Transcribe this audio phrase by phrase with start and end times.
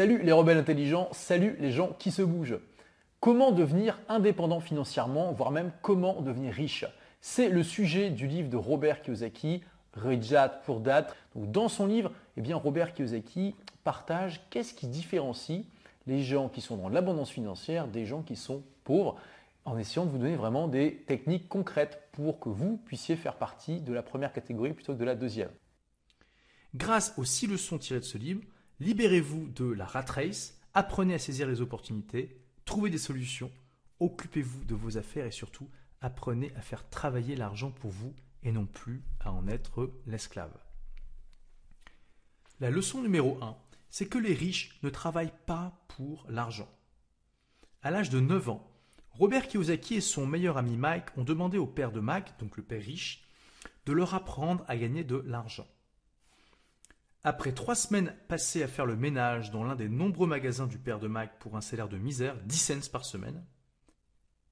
[0.00, 2.58] Salut les rebelles intelligents, salut les gens qui se bougent.
[3.20, 6.86] Comment devenir indépendant financièrement, voire même comment devenir riche?
[7.20, 9.62] C'est le sujet du livre de Robert Kiyosaki,
[10.30, 11.06] Dad pour Dad.
[11.34, 15.66] dans son livre, eh bien, Robert Kiyosaki partage qu'est-ce qui différencie
[16.06, 19.16] les gens qui sont dans l'abondance financière des gens qui sont pauvres,
[19.66, 23.82] en essayant de vous donner vraiment des techniques concrètes pour que vous puissiez faire partie
[23.82, 25.50] de la première catégorie plutôt que de la deuxième.
[26.74, 28.40] Grâce aux six leçons tirées de ce livre,
[28.80, 33.52] Libérez-vous de la rat race, apprenez à saisir les opportunités, trouvez des solutions,
[34.00, 35.68] occupez-vous de vos affaires et surtout
[36.00, 40.56] apprenez à faire travailler l'argent pour vous et non plus à en être l'esclave.
[42.58, 43.54] La leçon numéro 1,
[43.90, 46.68] c'est que les riches ne travaillent pas pour l'argent.
[47.82, 48.66] À l'âge de 9 ans,
[49.10, 52.62] Robert Kiyosaki et son meilleur ami Mike ont demandé au père de Mike, donc le
[52.62, 53.24] père riche,
[53.84, 55.66] de leur apprendre à gagner de l'argent.
[57.22, 60.98] Après trois semaines passées à faire le ménage dans l'un des nombreux magasins du père
[60.98, 63.44] de Mac pour un salaire de misère, 10 cents par semaine,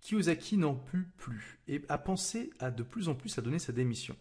[0.00, 3.72] Kiyosaki n'en put plus et a pensé à de plus en plus à donner sa
[3.72, 4.16] démission.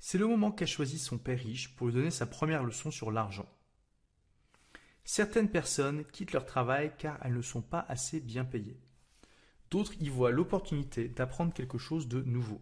[0.00, 3.12] C'est le moment qu'a choisi son père riche pour lui donner sa première leçon sur
[3.12, 3.46] l'argent.
[5.04, 8.80] Certaines personnes quittent leur travail car elles ne sont pas assez bien payées.
[9.70, 12.60] D'autres y voient l'opportunité d'apprendre quelque chose de nouveau.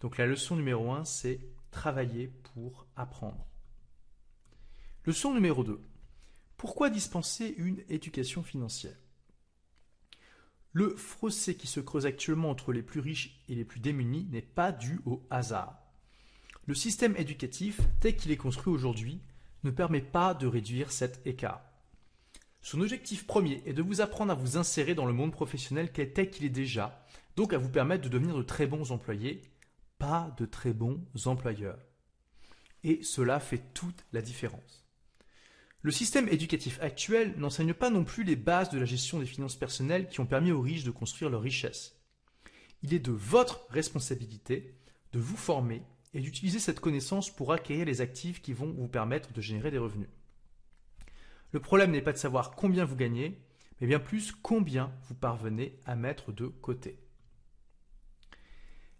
[0.00, 1.40] Donc la leçon numéro 1, c'est
[1.72, 3.44] travailler pour apprendre.
[5.04, 5.80] Leçon numéro 2.
[6.56, 8.96] Pourquoi dispenser une éducation financière?
[10.70, 14.40] Le fossé qui se creuse actuellement entre les plus riches et les plus démunis n'est
[14.40, 15.82] pas dû au hasard.
[16.66, 19.20] Le système éducatif, tel qu'il est construit aujourd'hui,
[19.64, 21.62] ne permet pas de réduire cet écart.
[22.60, 26.30] Son objectif premier est de vous apprendre à vous insérer dans le monde professionnel tel
[26.30, 29.42] qu'il est déjà, donc à vous permettre de devenir de très bons employés
[30.02, 31.78] pas de très bons employeurs.
[32.82, 34.84] Et cela fait toute la différence.
[35.82, 39.54] Le système éducatif actuel n'enseigne pas non plus les bases de la gestion des finances
[39.54, 42.00] personnelles qui ont permis aux riches de construire leur richesse.
[42.82, 44.74] Il est de votre responsabilité
[45.12, 49.32] de vous former et d'utiliser cette connaissance pour acquérir les actifs qui vont vous permettre
[49.32, 50.10] de générer des revenus.
[51.52, 53.40] Le problème n'est pas de savoir combien vous gagnez,
[53.80, 57.01] mais bien plus combien vous parvenez à mettre de côté.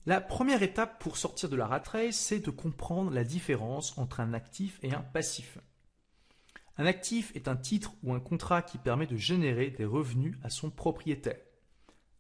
[0.05, 4.35] La première étape pour sortir de la rat c'est de comprendre la différence entre un
[4.35, 5.59] actif et un passif.
[6.77, 10.51] Un actif est un titre ou un contrat qui permet de générer des revenus à
[10.51, 11.39] son propriétaire.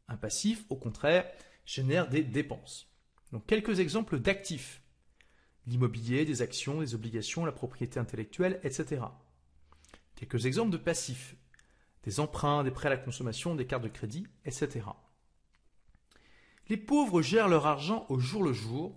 [0.06, 1.28] Un passif, au contraire,
[1.66, 2.88] génère des dépenses.
[3.32, 4.80] Donc quelques exemples d'actifs.
[5.66, 9.02] L'immobilier, des actions, des obligations, la propriété intellectuelle, etc.
[10.14, 11.34] Quelques exemples de passifs.
[12.04, 14.82] Des emprunts, des prêts à la consommation, des cartes de crédit, etc.
[16.68, 18.94] Les pauvres gèrent leur argent au jour le jour.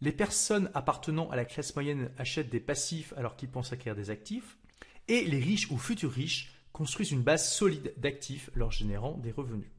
[0.00, 4.10] Les personnes appartenant à la classe moyenne achètent des passifs alors qu'ils pensent acquérir des
[4.10, 4.58] actifs.
[5.08, 9.70] Et les riches ou futurs riches construisent une base solide d'actifs leur générant des revenus.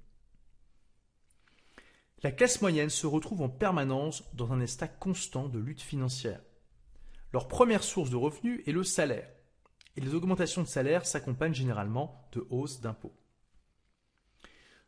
[2.24, 6.42] La classe moyenne se retrouve en permanence dans un état constant de lutte financière.
[7.32, 9.30] Leur première source de revenus est le salaire.
[9.96, 13.14] Et les augmentations de salaire s'accompagnent généralement de hausses d'impôts.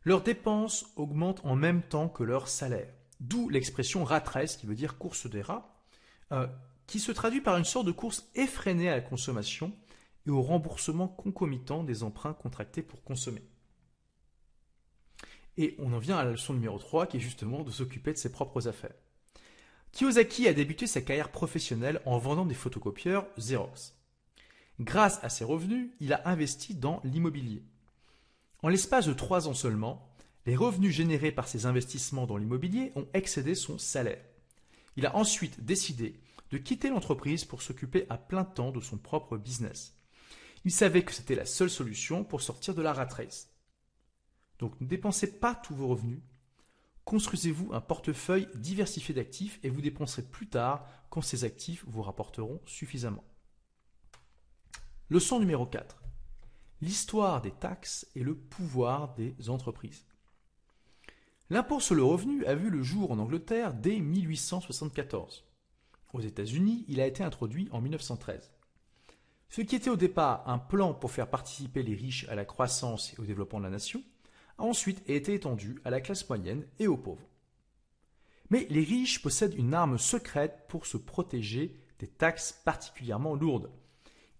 [0.04, 2.92] Leurs dépenses augmentent en même temps que leur salaire.
[3.20, 5.84] D'où l'expression ratresse, qui veut dire course des rats,
[6.32, 6.46] euh,
[6.86, 9.72] qui se traduit par une sorte de course effrénée à la consommation
[10.26, 13.42] et au remboursement concomitant des emprunts contractés pour consommer.
[15.56, 18.18] Et on en vient à la leçon numéro 3, qui est justement de s'occuper de
[18.18, 18.94] ses propres affaires.
[19.92, 23.94] Kiyosaki a débuté sa carrière professionnelle en vendant des photocopieurs Xerox.
[24.78, 27.62] Grâce à ses revenus, il a investi dans l'immobilier.
[28.62, 30.10] En l'espace de trois ans seulement,
[30.46, 34.22] les revenus générés par ses investissements dans l'immobilier ont excédé son salaire.
[34.96, 39.38] Il a ensuite décidé de quitter l'entreprise pour s'occuper à plein temps de son propre
[39.38, 39.94] business.
[40.64, 43.08] Il savait que c'était la seule solution pour sortir de la rat.
[44.58, 46.20] Donc ne dépensez pas tous vos revenus,
[47.04, 52.60] construisez-vous un portefeuille diversifié d'actifs et vous dépenserez plus tard quand ces actifs vous rapporteront
[52.66, 53.24] suffisamment.
[55.08, 55.99] Leçon numéro 4
[56.82, 60.04] l'histoire des taxes et le pouvoir des entreprises.
[61.50, 65.44] L'impôt sur le revenu a vu le jour en Angleterre dès 1874.
[66.12, 68.50] Aux États-Unis, il a été introduit en 1913.
[69.48, 73.12] Ce qui était au départ un plan pour faire participer les riches à la croissance
[73.12, 74.02] et au développement de la nation,
[74.58, 77.28] a ensuite été étendu à la classe moyenne et aux pauvres.
[78.48, 83.70] Mais les riches possèdent une arme secrète pour se protéger des taxes particulièrement lourdes.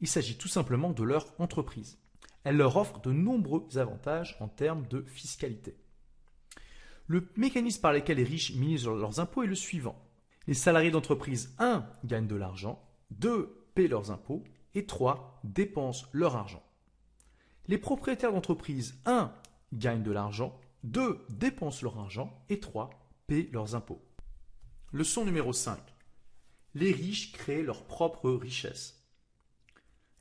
[0.01, 1.99] Il s'agit tout simplement de leur entreprise
[2.45, 5.77] elle leur offre de nombreux avantages en termes de fiscalité.
[7.07, 10.01] Le mécanisme par lequel les riches minimisent leurs impôts est le suivant.
[10.47, 14.45] Les salariés d'entreprise 1 gagnent de l'argent, 2 paient leurs impôts
[14.75, 15.41] Et 3.
[15.43, 16.63] Dépensent leur argent.
[17.67, 19.33] Les propriétaires d'entreprise 1.
[19.73, 21.27] gagnent de l'argent, 2.
[21.29, 22.91] dépensent leur argent et 3.
[23.27, 24.03] paient leurs impôts.
[24.93, 25.79] Leçon numéro 5.
[26.75, 29.05] Les riches créent leur propre richesse.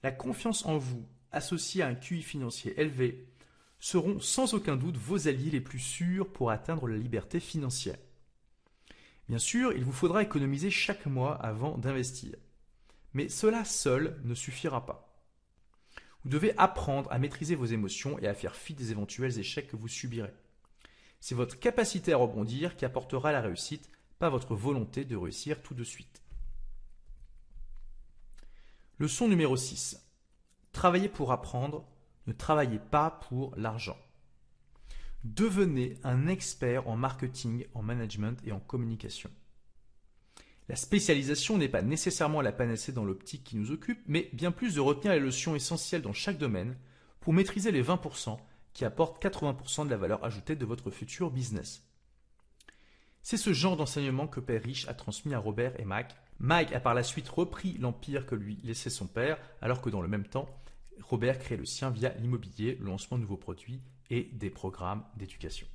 [0.02, 3.28] La confiance en vous, associée à un QI financier élevé,
[3.80, 7.98] seront sans aucun doute vos alliés les plus sûrs pour atteindre la liberté financière.
[9.30, 12.36] Bien sûr, il vous faudra économiser chaque mois avant d'investir.
[13.14, 15.10] Mais cela seul ne suffira pas.
[16.24, 19.78] Vous devez apprendre à maîtriser vos émotions et à faire fi des éventuels échecs que
[19.78, 20.34] vous subirez.
[21.20, 23.90] C'est votre capacité à rebondir qui apportera la réussite,
[24.20, 26.22] pas votre volonté de réussir tout de suite.
[29.00, 30.09] Leçon numéro 6.
[30.72, 31.86] Travaillez pour apprendre,
[32.28, 33.98] ne travaillez pas pour l'argent.
[35.24, 39.30] Devenez un expert en marketing, en management et en communication.
[40.70, 44.76] La spécialisation n'est pas nécessairement la panacée dans l'optique qui nous occupe, mais bien plus
[44.76, 46.78] de retenir les leçons essentielles dans chaque domaine
[47.20, 48.38] pour maîtriser les 20%
[48.74, 51.84] qui apportent 80% de la valeur ajoutée de votre futur business.
[53.24, 56.16] C'est ce genre d'enseignement que Père Riche a transmis à Robert et Mike.
[56.40, 60.02] Mike a par la suite repris l'empire que lui laissait son père, alors que dans
[60.02, 60.48] le même temps,
[61.02, 65.68] Robert crée le sien via l'immobilier, le lancement de nouveaux produits et des programmes d'éducation.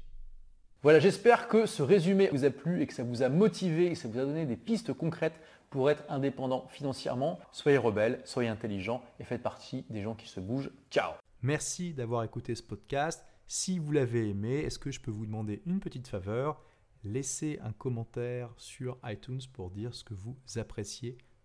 [0.82, 3.92] Voilà, j'espère que ce résumé vous a plu et que ça vous a motivé et
[3.92, 5.40] que ça vous a donné des pistes concrètes
[5.70, 7.40] pour être indépendant financièrement.
[7.52, 10.70] Soyez rebelle, soyez intelligent et faites partie des gens qui se bougent.
[10.90, 13.24] Ciao Merci d'avoir écouté ce podcast.
[13.46, 16.62] Si vous l'avez aimé, est-ce que je peux vous demander une petite faveur?
[17.02, 21.18] Laissez un commentaire sur iTunes pour dire ce que vous appréciez